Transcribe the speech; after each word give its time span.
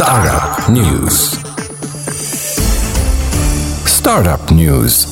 Startup 0.00 0.56
News. 0.70 1.16
Startup 3.98 4.44
News. 4.52 5.06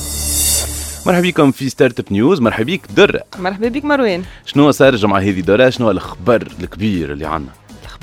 مرحبا 1.06 1.20
بكم 1.20 1.50
في 1.50 1.68
Startup 1.68 2.06
News 2.10 2.40
مرحبا 2.40 2.64
بك 2.64 2.80
درة 2.96 3.22
مرحبا 3.38 3.68
بك 3.68 3.84
مروان. 3.84 4.22
شنو 4.46 4.70
صار 4.70 4.92
الجمعة 4.92 5.20
هذه 5.20 5.40
درة 5.40 5.70
شنو 5.70 5.90
الخبر 5.90 6.48
الكبير 6.60 7.12
اللي 7.12 7.26
عندنا 7.26 7.52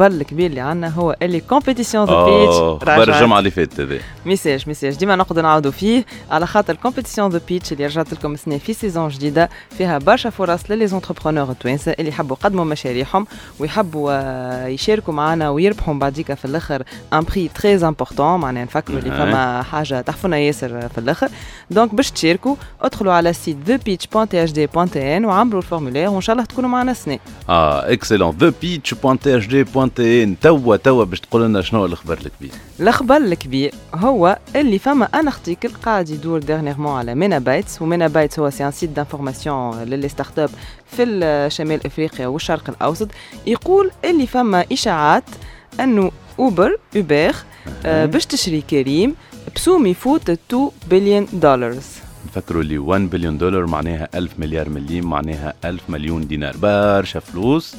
الخبر 0.02 0.22
الكبير 0.22 0.50
اللي 0.50 0.62
عندنا 0.62 0.90
هو 0.90 1.16
اللي 1.22 1.40
compétition 1.40 2.06
The 2.06 2.26
Pitch 2.26 2.56
خبر 2.56 3.16
الجمعة 3.16 3.40
اللي 3.40 3.52
فاتت 3.52 3.80
هذا. 3.80 3.98
message 4.26 4.64
message. 4.68 4.96
ديما 4.96 5.16
نقعدوا 5.16 5.44
نعاودوا 5.44 5.72
فيه 5.72 6.06
على 6.32 6.48
خاطر 6.48 6.76
compétition 6.76 7.30
The 7.30 7.42
Pitch 7.48 7.72
اللي 7.72 7.86
رجعت 7.86 8.14
لكم 8.14 8.34
السنة 8.34 8.58
في 8.58 8.74
saison 8.74 9.10
جديدة 9.10 9.50
فيها 9.78 9.98
برشا 9.98 10.30
فرص 10.30 10.62
لل 10.70 10.79
les 10.79 10.93
entrepreneurs 10.93 11.52
التوانسة 11.52 11.92
اللي 12.00 12.10
يحبوا 12.10 12.38
يقدموا 12.42 12.66
مشاريعهم 12.66 13.28
ويحبوا 13.60 14.12
آه، 14.12 14.68
يشاركوا 14.68 15.14
معنا 15.14 15.50
ويربحوا 15.50 15.94
بعديك 15.94 16.34
في 16.34 16.46
الآخر 16.46 16.84
un 17.14 17.20
prix 17.24 17.48
très 17.48 17.76
important 17.76 18.40
معناها 18.40 18.64
نفكروا 18.64 19.00
اللي 19.00 19.12
فما 19.12 19.64
حاجة 19.64 20.02
تحفة 20.02 20.38
ياسر 20.38 20.90
في 20.90 20.98
الآخر. 20.98 21.30
donc 21.72 21.96
باش 21.96 22.12
تشاركوا 22.12 22.56
ادخلوا 22.82 23.14
على 23.14 23.34
site 23.34 23.58
The 23.66 23.76
Pitch 23.76 24.08
thepitch.thd.tn 24.16 25.26
وعمروا 25.26 25.62
ال 25.62 25.66
formulaire 25.66 26.10
وإن 26.10 26.22
شاء 26.22 26.34
الله 26.36 26.46
تكونوا 26.46 26.70
معنا 26.70 26.92
السنة 26.92 27.20
آه 27.50 27.94
excellent 27.94 28.36
thepitch.thd.tn 28.38 29.85
21 29.86 30.40
توا 30.40 30.76
توا 30.76 31.04
باش 31.04 31.20
تقول 31.20 31.44
لنا 31.44 31.62
شنو 31.62 31.86
الخبر 31.86 32.18
الكبير؟ 32.18 32.52
الخبر 32.80 33.18
الكبير 33.18 33.74
هو 33.96 34.40
اللي 34.56 34.80
فما 34.80 35.06
un 35.06 35.28
article 35.28 35.70
قاعد 35.70 36.10
يدور 36.10 36.40
dernièrement 36.40 36.98
على 36.98 37.16
MENAbytes 37.16 37.82
و 37.82 38.08
MENAbytes 38.08 38.40
هو 38.40 38.50
c'est 38.50 38.66
un 38.66 38.72
site 38.72 38.90
d'information 38.90 39.84
لل 39.84 40.10
les 40.10 40.40
startups 40.40 40.50
في 40.88 41.48
شمال 41.52 41.86
إفريقيا 41.86 42.28
والشرق 42.28 42.70
الأوسط. 42.70 43.08
يقول 43.48 43.92
اللي 44.06 44.28
فما 44.28 44.66
إشاعات 44.72 45.24
أنه 45.80 46.12
أوبر 46.40 46.78
أوبر 46.96 47.36
آه 47.86 48.06
باش 48.06 48.26
تشري 48.26 48.62
كريم 48.62 49.16
ب 49.56 49.61
somme 49.61 49.86
يفوت 49.86 50.30
2 50.30 50.70
بليون 50.90 51.28
دولار 51.34 51.76
نفكروا 52.26 52.62
اللي 52.62 52.78
1 52.78 53.10
بليون 53.10 53.38
دولار 53.38 53.66
معناها 53.66 54.10
1000 54.16 54.40
مليار 54.40 54.70
مليم 54.70 55.10
معناها 55.10 55.54
1000 55.66 55.82
مليون 55.90 56.28
دينار. 56.28 56.58
برشا 56.58 57.20
فلوس. 57.20 57.76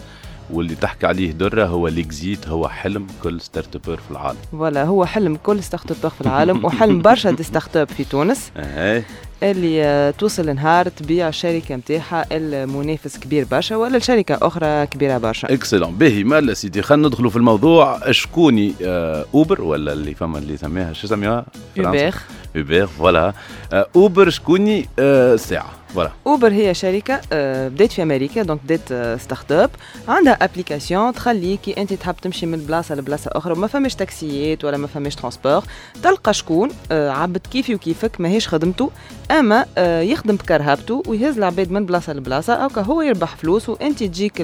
واللي 0.52 0.74
تحكي 0.74 1.06
عليه 1.06 1.32
درة 1.32 1.66
هو 1.66 1.88
l'exit 1.88 2.48
هو 2.48 2.68
حلم 2.68 3.06
كل 3.22 3.40
startupper 3.40 3.96
في 3.96 4.10
العالم. 4.10 4.38
voilà 4.52 4.84
هو 4.84 5.04
حلم 5.04 5.36
كل 5.36 5.62
startup 5.62 5.92
في 5.92 6.20
العالم 6.20 6.64
وحلم 6.64 7.02
برشا 7.02 7.30
des 7.30 7.42
startups 7.42 7.88
في 7.88 8.04
تونس. 8.04 8.50
اهي 8.56 9.02
اللي 9.42 9.84
آه، 9.84 10.10
توصل 10.10 10.54
نهار 10.54 10.88
تبيع 10.88 11.28
الشركة 11.28 11.76
نتاعها 11.76 12.26
المنافس 12.32 13.18
كبير 13.18 13.46
برشا 13.50 13.76
ولا 13.76 13.96
الشركة 13.96 14.38
أخرى 14.42 14.86
كبيرة 14.86 15.18
برشا. 15.18 15.52
excellent 15.52 15.94
باهي 15.94 16.24
مالا 16.24 16.54
سيدي 16.54 16.82
خلينا 16.82 17.08
ندخلوا 17.08 17.30
في 17.30 17.36
الموضوع. 17.36 18.10
شكوني 18.10 18.74
آه 18.84 19.26
اوبر 19.34 19.62
ولا 19.62 19.92
اللي 19.92 20.14
فما 20.14 20.38
اللي 20.38 20.56
سميها 20.56 20.92
شو 20.92 21.06
سميها 21.06 21.46
اوبر 21.78 22.14
اوبر 22.56 22.86
voilà. 22.86 23.32
آه 23.72 23.86
اوبر 23.96 24.30
شكوني؟ 24.30 24.88
آه 24.98 25.36
ساعة. 25.36 25.70
فوالا 25.96 26.10
اوبر 26.26 26.52
هي 26.52 26.74
شركة 26.74 27.20
آه، 27.32 27.68
بدات 27.68 27.92
في 27.92 28.02
أمريكا 28.02 28.42
donc 28.42 28.60
بدات 28.64 28.92
آه، 28.92 29.16
startup 29.16 29.70
عندها 30.08 30.32
application 30.32 31.12
تخليكي 31.12 31.80
أنت 31.82 31.92
تحب 31.92 32.16
تمشي 32.22 32.46
من 32.46 32.58
بلاصة 32.58 32.94
لبلاصة 32.94 33.30
أخرى 33.34 33.52
وما 33.52 33.66
فماش 33.66 33.94
تاكسيات 33.94 34.64
ولا 34.64 34.76
ما 34.76 34.86
فماش 34.86 35.14
transport 35.14 35.64
تلقى 36.02 36.34
شكون 36.34 36.70
آه، 36.92 37.10
عبد 37.10 37.46
كيفي 37.52 37.74
وكيفك 37.74 38.20
ماهيش 38.20 38.48
خدمته 38.48 38.90
أما 39.30 39.66
آه، 39.78 40.00
يخدم 40.00 40.36
بكرهبته 40.36 41.02
ويهز 41.06 41.38
العباد 41.38 41.70
من 41.70 41.86
بلاصة 41.86 42.12
لبلاصة. 42.12 42.54
أو 42.54 42.68
هو 42.76 43.02
يربح 43.02 43.36
فلوس 43.36 43.68
وأنت 43.68 44.02
تجيك 44.02 44.40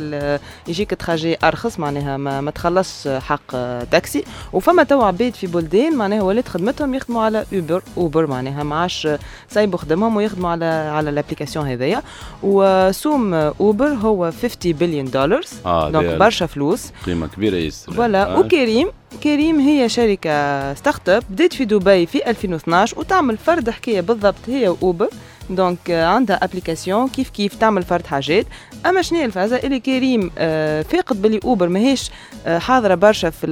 يجيك 0.69 0.95
trajet 0.95 1.37
أرخص 1.45 1.79
معناها 1.79 2.17
ما, 2.17 2.41
ما 2.41 2.51
تخلصش 2.51 3.09
حق 3.09 3.55
آه، 3.55 3.85
تاكسي. 3.85 4.25
وفما 4.53 4.83
تو 4.83 5.03
عباد 5.03 5.35
في 5.35 5.47
بلدان 5.47 5.97
معناها 5.97 6.23
ولات 6.23 6.49
خدمتهم 6.49 6.95
يخدموا 6.95 7.23
على 7.23 7.45
Uber 7.53 7.83
Uber 7.97 8.27
معناها 8.27 8.63
ما 8.63 8.77
عادش 8.77 9.09
سايبوا 9.49 9.79
خدمهم 9.79 10.17
ويخدموا 10.17 10.51
على 10.51 10.65
على 10.65 11.11
ال 11.11 11.14
application 11.14 11.42
هذايا 11.57 12.03
وسوم 12.43 13.35
Uber 13.35 13.87
هو 13.87 14.31
50 14.43 14.73
بليون 14.73 15.05
دولار 15.05 15.43
آه 15.67 15.91
donc 15.91 16.17
برشا 16.19 16.47
فلوس. 16.47 16.91
قيمة 17.07 17.27
كبيرة 17.27 17.57
ياسر. 17.57 17.93
voilà 17.93 18.35
آه. 18.35 18.39
وكريم 18.39 18.89
كريم 19.23 19.61
هي 19.61 19.89
شركة 19.89 20.75
startup 20.75 21.23
بدأت 21.31 21.53
في 21.53 21.65
دبي 21.65 22.07
في 22.07 22.31
2012 22.31 22.99
وتعمل 22.99 23.37
فرد 23.39 23.71
حكاية 23.71 24.01
بالضبط 24.01 24.35
هي 24.49 24.69
و 24.69 24.77
Uber 24.77 25.09
donc 25.55 25.91
آه، 25.91 26.07
عندها 26.07 26.45
application 26.45 27.09
كيف 27.09 27.31
كيف 27.31 27.55
تعمل 27.55 27.83
فرد 27.83 28.07
حاجات. 28.07 28.47
أما 28.87 29.03
شنو 29.03 29.19
هي 29.19 29.25
الفازة؟ 29.25 29.57
اللي 29.57 29.81
كريم 29.81 30.31
آه، 30.39 30.83
فاقد 30.83 31.23
باللي 31.23 31.41
Uber 31.45 31.69
ماهيش 31.69 32.11
آه، 32.47 32.59
حاضرة 32.59 32.95
برشا 32.95 33.31
في 33.31 33.47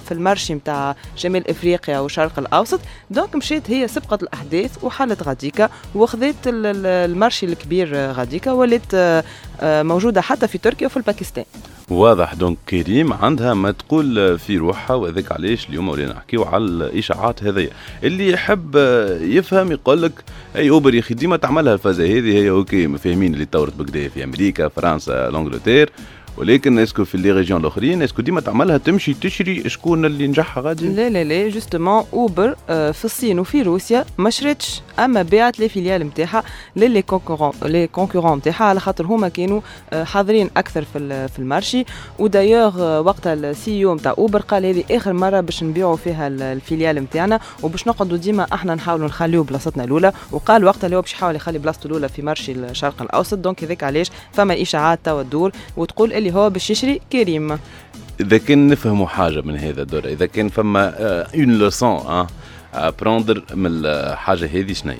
في 0.00 0.12
ال 0.12 0.18
marché 0.18 0.54
نتاع 0.54 0.96
شمال 1.16 1.50
إفريقيا 1.50 1.98
والشرق 1.98 2.38
الأوسط. 2.38 2.80
donc 3.10 3.34
مشيت 3.36 3.70
هي 3.70 3.88
سبقت 3.88 4.22
الأحداث 4.22 4.84
وحلت 4.84 5.22
غاديكا 5.22 5.68
وخذت 5.94 6.46
ال- 6.46 6.66
ال- 6.66 6.86
ال 7.10 7.15
marché 7.15 7.46
الكبير 7.46 7.90
آه، 7.94 8.12
غاديكا 8.12 8.52
ولات 8.52 9.24
موجودة 9.62 10.20
حتى 10.20 10.48
في 10.48 10.58
تركيا 10.58 10.86
وفي 10.86 10.96
الباكستان. 10.96 11.44
واضح 11.90 12.34
donc 12.34 12.58
كريم 12.68 13.12
عندها 13.12 13.54
ما 13.54 13.70
تقول 13.70 14.38
في 14.38 14.56
روحها 14.56 14.96
وذاك 14.96 15.32
علاش 15.32 15.68
اليوم 15.68 15.88
ولينا 15.88 16.12
نحكيو 16.12 16.44
على 16.44 16.64
الإشاعات 16.64 17.44
هذيا. 17.44 17.70
اللي 18.04 18.30
يحب 18.30 18.76
يفهم 19.20 19.72
يقول 19.72 20.02
لك 20.02 20.12
أي 20.56 20.70
Uber 20.70 20.94
يا 20.94 21.00
أخي 21.00 21.14
ديما 21.14 21.36
تعملها 21.36 21.74
الفازة 21.74 22.04
هذه 22.04 22.32
هي 22.38 22.50
OK 22.50 22.98
فاهمين 22.98 23.34
اللي 23.34 23.44
طورت 23.44 23.76
بكدا 23.76 24.08
في 24.08 24.24
أمريكا 24.24 24.68
فرنسا 24.68 25.30
l'Angleterre 25.30 25.90
ولكن 26.36 26.78
est-ce 26.78 26.95
que 26.95 27.04
في 27.04 27.18
les 27.18 27.32
régions 27.32 27.60
الاخرين 27.60 28.02
est-ce 28.02 28.15
que 28.15 28.22
ديما 28.22 28.40
تعملها 28.40 28.78
تمشي 28.78 29.14
تشري 29.14 29.68
شكون 29.70 30.04
اللي 30.04 30.26
نجحها 30.26 30.62
غادي؟ 30.62 30.88
لا 30.88 31.08
لا 31.08 31.24
لا 31.24 31.48
justement 31.48 32.04
Uber 32.12 32.54
آه، 32.70 32.90
في 32.90 33.04
الصين 33.04 33.38
وفي 33.38 33.62
روسيا 33.62 34.04
ما 34.18 34.30
شريتش 34.30 34.80
أما 34.98 35.22
باعت 35.22 35.58
les 35.58 35.68
filiales 35.68 36.02
نتاعها 36.06 36.42
ل 36.76 36.82
les 36.82 37.02
concurrents 37.02 37.52
les 37.62 37.86
concurrents 37.86 38.38
نتاعها 38.38 38.64
على 38.64 38.80
خاطر 38.80 39.06
هما 39.06 39.28
كانوا 39.28 39.60
آه، 39.92 40.04
حاضرين 40.04 40.50
أكثر 40.56 40.84
في 40.92 41.28
في 41.28 41.38
ال 41.38 41.44
marché. 41.44 41.84
ودايوغ 42.18 42.82
آه، 42.82 43.00
وقتها 43.00 43.34
ال 43.34 43.84
CEO 43.84 43.94
نتاع 43.94 44.14
Uber 44.18 44.40
قال 44.40 44.64
هذه 44.66 44.84
آخر 44.90 45.12
مرة 45.12 45.40
باش 45.40 45.62
نبيعوا 45.62 45.96
فيها 45.96 46.26
ال- 46.26 46.42
ال 46.42 46.48
filiales 46.48 46.96
نتاعنا 46.96 47.40
وباش 47.62 47.88
نقعدوا 47.88 48.16
ديما 48.16 48.46
إحنا 48.54 48.74
نحاولوا 48.74 49.06
نخليو 49.06 49.42
بلاصتنا 49.42 49.84
الأولى. 49.84 50.12
وقال 50.32 50.64
وقتها 50.64 50.84
اللي 50.86 50.96
هو 50.96 51.00
باش 51.00 51.12
يحاول 51.12 51.36
يخلي 51.36 51.58
بلاصته 51.58 51.86
الأولى 51.86 52.08
في 52.08 52.22
marché 52.22 52.52
الشرق 52.52 53.02
الأوسط. 53.02 53.38
donc 53.38 53.64
هذاك 53.64 53.84
علاش؟ 53.84 54.10
فما 54.32 54.62
إشاعات 54.62 54.98
توا 55.04 55.22
تدور. 55.22 55.52
وتقول 55.76 56.12
اللي 56.26 56.38
هو 56.38 56.50
باش 56.50 56.70
يشري 56.70 57.00
كريم. 57.12 57.58
إذا 58.20 58.38
كان 58.38 58.68
نفهموا 58.68 59.06
حاجة 59.06 59.40
من 59.40 59.56
هذا 59.56 59.82
الدور 59.82 60.04
إذا 60.04 60.26
كان 60.26 60.48
فما 60.48 60.88
une 61.34 61.58
leçon 61.58 62.26
à 62.74 62.83
prendre 62.83 63.44
من 63.54 63.70
الحاجة 63.84 64.46
هذه 64.46 64.72
شنيا 64.72 64.98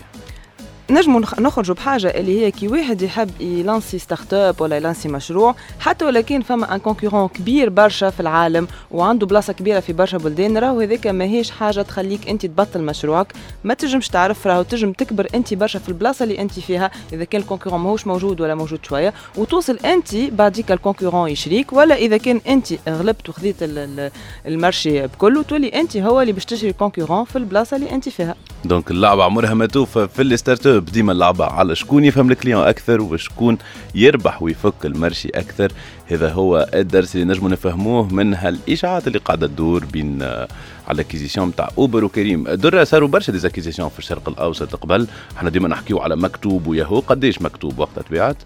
نجموا 0.94 1.20
نخ- 1.20 1.38
نخرجوا 1.40 1.74
بحاجة 1.74 2.08
اللي 2.08 2.40
هي 2.44 2.50
كي 2.50 2.68
واحد 2.68 3.02
يحب 3.02 3.40
يلانسي 3.40 3.98
startup 3.98 4.60
ولا 4.60 4.76
يلانسي 4.76 5.08
مشروع 5.08 5.54
حتى 5.80 6.04
ولا 6.04 6.20
كان 6.20 6.42
فما 6.42 6.74
un 6.74 6.78
concurrent 6.80 7.28
كبير 7.28 7.68
برشا 7.70 8.10
في 8.10 8.20
العالم 8.20 8.68
وعنده 8.90 9.26
بلاصة 9.26 9.52
كبيرة 9.52 9.80
في 9.80 9.92
برشا 9.92 10.18
بلدان 10.18 10.58
راهو 10.58 10.80
هذاك 10.80 11.06
ماهيش 11.06 11.50
حاجة 11.50 11.82
تخليك 11.82 12.28
انت 12.28 12.46
تبطل 12.46 12.82
مشروعك. 12.82 13.32
ما 13.64 13.74
تنجمش 13.74 14.08
تعرف 14.08 14.46
راهو 14.46 14.62
تنجم 14.62 14.92
تكبر 14.92 15.26
انت 15.34 15.54
برشا 15.54 15.78
في 15.78 15.88
البلاصة 15.88 16.22
اللي 16.22 16.40
انت 16.40 16.52
فيها 16.60 16.90
إذا 17.12 17.24
كان 17.24 17.40
ال 17.40 17.44
concurrent 17.44 17.80
ماهوش 17.80 18.06
موجود 18.06 18.40
ولا 18.40 18.54
موجود 18.54 18.78
شوية 18.84 19.14
وتوصل 19.36 19.76
انت 19.84 20.16
بعديك 20.16 20.72
ال 20.72 20.78
concurrent 20.78 21.28
يشريك 21.30 21.72
ولا 21.72 21.94
إذا 21.94 22.16
كان 22.16 22.40
انت 22.48 22.66
غلبت 22.88 23.28
وخذيت 23.28 23.62
ال- 23.62 23.78
ال- 23.78 24.10
ال 24.46 24.55
marché 24.55 25.06
بكله 25.06 25.42
تولي 25.42 25.68
انت 25.68 25.96
هو 25.96 26.20
اللي 26.20 26.32
باش 26.32 26.44
تشري 26.44 26.70
ال 26.70 26.75
concurrent 26.75 27.24
في 27.24 27.36
البلاصة 27.36 27.76
اللي 27.76 27.90
انت 27.90 28.08
فيها. 28.08 28.34
donc 28.64 28.90
اللعبة 28.90 29.24
عمرها 29.24 29.54
ما 29.54 29.66
توفى 29.66 30.08
في 30.08 30.22
ال 30.22 30.66
startup. 30.66 30.84
ديما 30.84 31.12
اللعبة 31.12 31.44
على 31.44 31.74
شكون 31.74 32.04
يفهم 32.04 32.30
ال 32.30 32.35
client 32.35 32.66
أكثر 32.66 33.02
وشكون 33.02 33.58
يربح 33.94 34.42
ويفك 34.42 34.74
ال 34.84 34.91
marché 34.91 35.28
أكثر. 35.28 35.72
هذا 36.06 36.32
هو 36.32 36.68
الدرس 36.74 37.14
اللي 37.14 37.26
نجمو 37.26 37.48
نفهموه 37.48 38.14
من 38.14 38.34
هالإشاعات 38.34 39.06
اللي 39.06 39.18
قاعدة 39.18 39.46
تدور 39.46 39.84
بين 39.84 40.18
على 40.88 40.94
l'acquisition 40.94 41.48
نتاع 41.48 41.70
Uber 41.78 42.04
وكريم. 42.04 42.44
درة 42.44 42.84
صاروا 42.84 43.08
برشا 43.08 43.32
des 43.32 43.44
acquisitions 43.44 43.88
في 43.88 43.98
الشرق 43.98 44.28
الأوسط 44.28 44.76
قبل. 44.76 45.06
إحنا 45.36 45.50
ديما 45.50 45.68
نحكيو 45.68 45.98
على 45.98 46.16
مكتوب 46.16 46.66
وياهو. 46.66 47.00
قديش 47.00 47.42
مكتوب 47.42 47.78
وقتها 47.78 48.02
تبيعت 48.02 48.36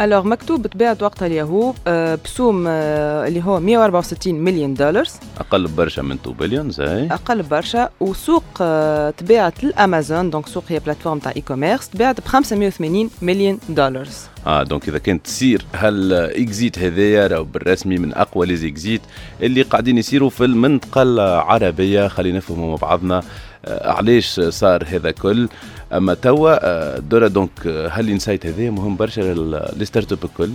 alors 0.00 0.26
مكتوب 0.26 0.66
تباعت 0.66 1.02
وقتها 1.02 1.26
اليهو 1.26 1.74
آه، 1.86 2.18
بسوم 2.24 2.64
آه، 2.68 3.28
اللي 3.28 3.44
هو 3.44 3.60
164 3.60 4.34
مليون 4.34 4.74
دولار 4.74 5.04
أقل 5.40 5.66
برشا 5.68 6.00
من 6.00 6.12
2 6.16 6.36
بليون 6.36 6.70
زي 6.70 7.06
أقل 7.10 7.42
برشا. 7.42 7.88
وسوق 8.00 8.44
آه، 8.60 9.10
تباعت 9.10 9.64
لل 9.64 9.80
Amazon 9.80 10.30
donc 10.30 10.46
سوق 10.46 10.64
هي 10.68 10.78
plateforme 10.78 11.18
تاع 11.18 11.32
e-commerce 11.36 11.88
تباعت 11.88 12.20
ب 12.20 12.24
580 12.24 13.10
مليون 13.22 13.58
دولار 13.68 14.08
آه 14.46 14.62
donc 14.62 14.88
إذا 14.88 14.98
كانت 14.98 15.24
تصير 15.26 15.62
هال 15.74 16.09
exit 16.09 16.78
هذايا 16.78 17.26
راهو 17.26 17.44
بالرسمي 17.44 17.98
من 17.98 18.14
أقوى 18.14 18.46
les 18.46 18.56
exits 18.56 19.00
اللي 19.42 19.62
قاعدين 19.62 19.98
يصيروا 19.98 20.30
في 20.30 20.44
المنطقة 20.44 21.02
العربية 21.02 22.08
خلينا 22.08 22.38
نفهموا 22.38 22.70
مع 22.70 22.74
بعضنا 22.76 23.22
آه 23.64 23.92
علاش 23.92 24.40
صار 24.40 24.84
هذا 24.88 25.10
كل. 25.10 25.48
أما 25.92 26.14
توا 26.14 26.58
آه 26.66 26.98
دورا 26.98 27.28
donc 27.28 27.50
آه، 27.66 27.88
هال 27.88 28.01
insight 28.01 28.46
هذايا 28.46 28.70
مهم 28.70 28.96
برشا 28.96 29.20
لل- 29.20 29.72
لل 29.76 30.12
startup 30.12 30.24
الكل. 30.24 30.50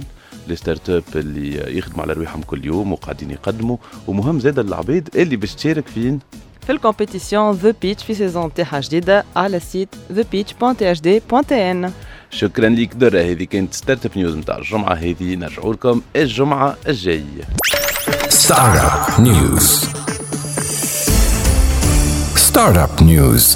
les 0.48 0.56
startups 0.56 1.04
اللي 1.16 1.78
يخدموا 1.78 2.02
على 2.02 2.14
رواحهم 2.14 2.42
كل 2.42 2.66
يوم 2.66 2.92
وقاعدين 2.94 3.31
يقدموا. 3.31 3.78
ومهم 4.08 4.40
زادة 4.40 4.60
العباد 4.60 5.10
اللي 5.16 5.36
باش 5.36 5.56
تشارك 5.56 5.88
فين؟ 5.88 6.20
في 6.66 6.72
ال 6.72 6.78
compétition 6.78 7.52
The 7.56 7.74
Pitch 7.81 8.04
في 8.04 8.14
saison 8.13 8.54
تاعها 8.54 8.80
جديدة 8.80 9.24
على 9.36 9.58
ال 9.57 9.64
site 9.64 9.90
thepitch.thd.tn 10.16 11.90
شكرا 12.36 12.70
ليك 12.70 12.94
درة 12.94 13.22
هذه 13.22 13.44
كانت 13.44 13.74
startup 13.74 14.12
news 14.16 14.36
نتاع 14.36 14.58
الجمعة. 14.58 14.94
هذه 14.94 15.36
نرجعوا 15.36 15.74
لكم 15.74 16.02
الجمعة 16.16 16.78
الجاية. 16.88 17.44
startup 18.30 19.22
news 19.22 19.86
startup 22.36 23.04
news 23.04 23.54